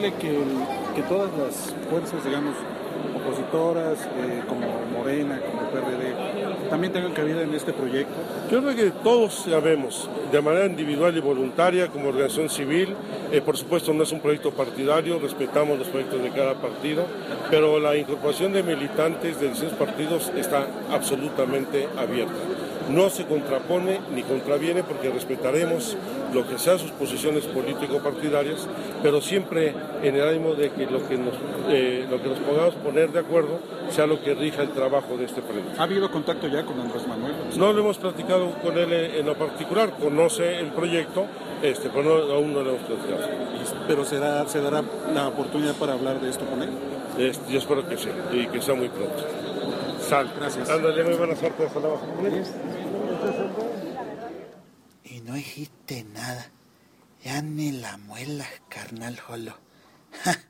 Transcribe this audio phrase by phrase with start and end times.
[0.00, 2.54] posible que, que todas las fuerzas, digamos,
[3.22, 8.14] opositoras, eh, como Morena, como PRD, también tengan cabida en este proyecto?
[8.50, 12.94] Yo creo que todos sabemos, de manera individual y voluntaria, como organización civil,
[13.30, 17.04] eh, por supuesto no es un proyecto partidario, respetamos los proyectos de cada partido,
[17.50, 22.34] pero la incorporación de militantes de distintos partidos está absolutamente abierta
[22.90, 25.96] no se contrapone ni contraviene porque respetaremos
[26.32, 28.68] lo que sean sus posiciones político-partidarias,
[29.02, 31.34] pero siempre en el ánimo de que lo que, nos,
[31.68, 33.58] eh, lo que nos podamos poner de acuerdo
[33.90, 35.72] sea lo que rija el trabajo de este frente.
[35.78, 37.34] ¿Ha habido contacto ya con Andrés Manuel?
[37.56, 41.26] No lo hemos platicado con él en lo particular, conoce el proyecto,
[41.62, 43.28] este, pero aún no lo hemos platicado.
[43.86, 46.70] ¿Pero se, se dará la oportunidad para hablar de esto con él?
[47.18, 49.24] Este, yo espero que sí, y que sea muy pronto.
[50.00, 50.32] Sal.
[50.38, 50.70] Gracias.
[50.70, 51.64] Ándale, muy buena suerte.
[51.64, 53.59] Y no
[55.40, 56.50] dijiste nada.
[57.24, 59.58] Ya ni la muela, carnal jolo.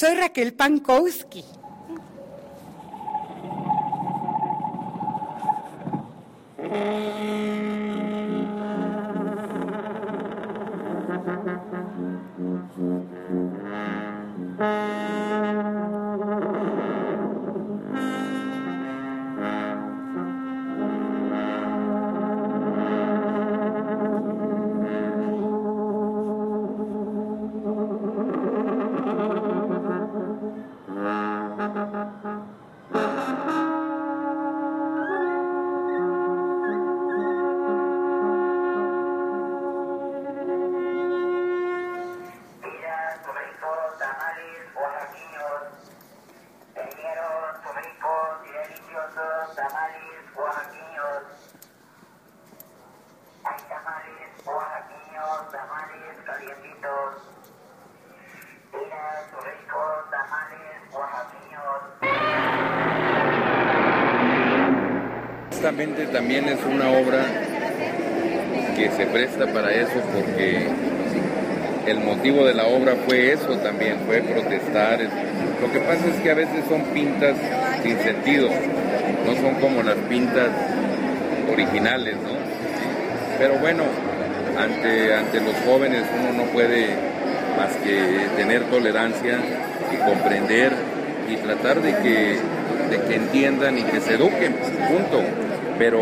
[0.00, 1.44] Soy Raquel Pankowski.
[65.70, 67.24] También es una obra
[68.76, 70.66] que se presta para eso porque
[71.86, 74.98] el motivo de la obra fue eso también, fue protestar.
[75.60, 77.36] Lo que pasa es que a veces son pintas
[77.84, 80.48] sin sentido, no son como las pintas
[81.52, 82.34] originales, ¿no?
[83.38, 83.84] Pero bueno,
[84.58, 86.88] ante, ante los jóvenes uno no puede
[87.56, 89.38] más que tener tolerancia
[89.92, 90.72] y comprender
[91.28, 92.38] y tratar de que,
[92.90, 94.54] de que entiendan y que se eduquen,
[94.88, 95.22] punto.
[95.80, 95.98] Pero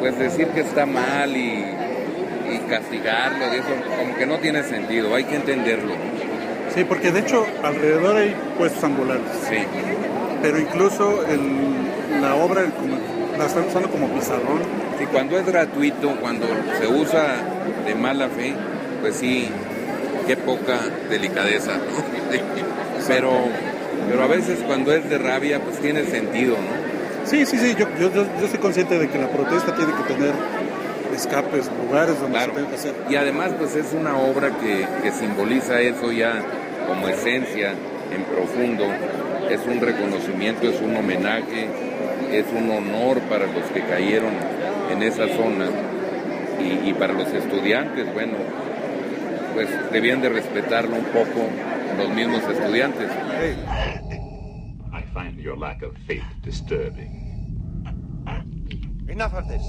[0.00, 1.64] pues decir que está mal y,
[2.52, 3.68] y castigarlo, y eso
[3.98, 5.94] como que no tiene sentido, hay que entenderlo.
[6.74, 9.32] Sí, porque de hecho alrededor hay puestos ambulantes.
[9.48, 9.58] Sí.
[10.42, 12.98] Pero incluso el- la obra como,
[13.38, 14.60] la están usando como pizarrón.
[15.00, 16.46] Y cuando es gratuito, cuando
[16.80, 17.36] se usa
[17.86, 18.54] de mala fe,
[19.00, 19.48] pues sí,
[20.26, 20.78] qué poca
[21.08, 22.02] delicadeza, ¿no?
[23.08, 23.30] Pero,
[24.08, 26.81] pero a veces cuando es de rabia, pues tiene sentido, ¿no?
[27.32, 30.02] Sí, sí, sí, yo, yo, yo, yo estoy consciente de que la protesta tiene que
[30.12, 30.34] tener
[31.14, 32.52] escapes, lugares donde Claro.
[32.52, 32.94] se tenga que hacer.
[33.08, 36.42] Y además, pues es una obra que, que simboliza eso ya
[36.86, 37.70] como esencia,
[38.14, 38.84] en profundo.
[39.48, 41.68] Es un reconocimiento, es un homenaje,
[42.32, 44.32] es un honor para los que cayeron
[44.90, 45.68] en esa zona.
[46.60, 48.34] Y, y para los estudiantes, bueno,
[49.54, 51.48] pues debían de respetarlo un poco
[51.96, 53.08] los mismos estudiantes.
[54.92, 57.21] I find your lack of faith disturbing.
[59.12, 59.62] Enough of this.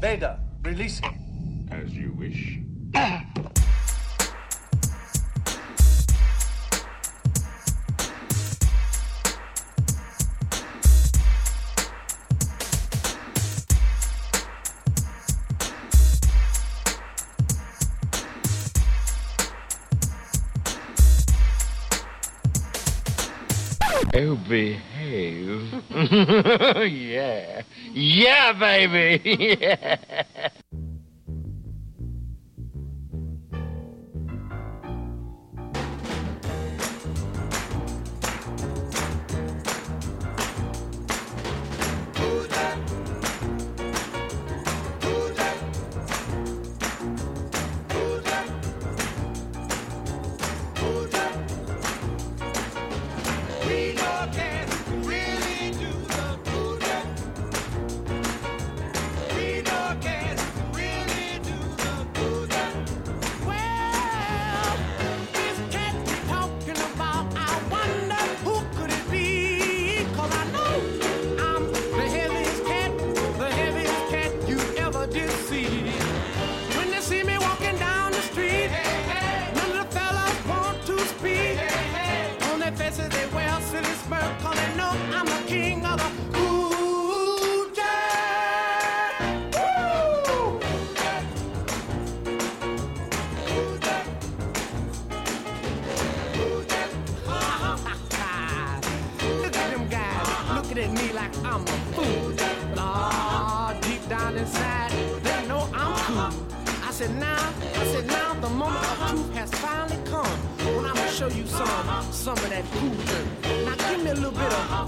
[0.00, 1.68] Vader, release him.
[1.70, 2.58] As you wish.
[2.96, 3.20] Oh,
[25.08, 25.84] behave.
[26.92, 27.62] yeah.
[27.92, 29.56] Yeah, baby.
[29.60, 30.47] yeah.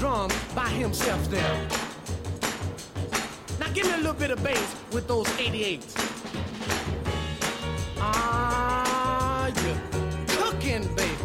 [0.00, 1.68] Little bit of drum by himself there.
[3.58, 5.94] Now give me a little bit of bass with those 88s.
[7.98, 11.15] Ah, you're cooking, baby.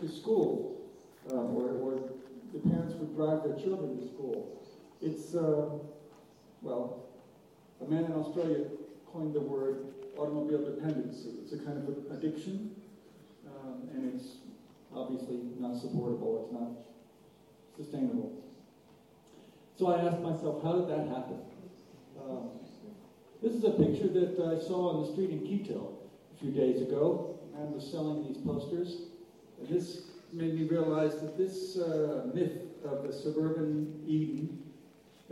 [0.00, 0.80] To, school,
[1.32, 2.00] um, or, or
[2.52, 4.62] the parents would drive their children to school.
[5.00, 5.68] It's, uh,
[6.62, 7.04] well,
[7.80, 8.64] A man in Australia
[9.12, 9.86] coined the word
[10.16, 11.30] automobile dependency.
[11.42, 12.74] It's a kind of addiction,
[13.46, 14.38] um, and it's
[14.94, 16.42] obviously not supportable.
[16.44, 16.70] It's not
[17.76, 18.42] sustainable.
[19.78, 21.38] So I asked myself, how did that happen?
[22.20, 22.50] Um,
[23.40, 25.98] this is a picture that I saw on the street in Quito
[26.34, 27.38] a few days ago.
[27.54, 29.02] Man was selling these posters,
[29.58, 34.58] and this made me realize that this uh, myth of the suburban Eden,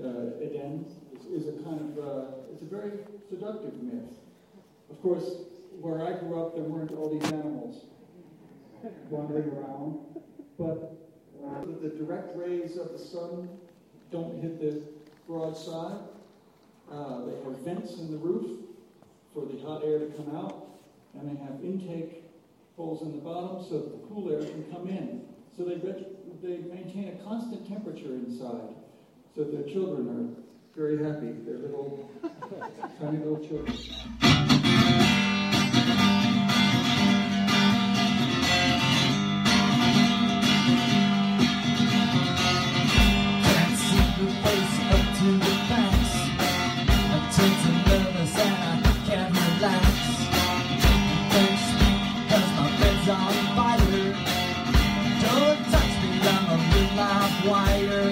[0.02, 2.92] uh, Eden, is, is, a kind of uh, it's a very
[3.28, 4.14] seductive myth.
[4.90, 5.25] Of course,
[5.80, 7.87] where I grew up, there weren't all these animals
[9.11, 9.99] wandering around,
[10.59, 10.97] but
[11.45, 13.49] uh, the direct rays of the sun
[14.11, 14.83] don't hit the
[15.26, 15.99] broad side.
[16.90, 18.61] Uh, they have vents in the roof
[19.35, 20.68] for the hot air to come out,
[21.14, 22.25] and they have intake
[22.76, 25.23] holes in the bottom so that the cool air can come in.
[25.56, 28.75] So they, they maintain a constant temperature inside,
[29.35, 31.33] so their children are very happy.
[31.45, 32.11] They're little,
[33.00, 34.56] tiny little children.
[57.47, 58.06] wire.